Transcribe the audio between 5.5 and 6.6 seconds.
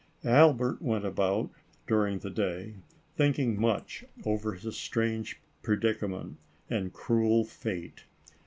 predicament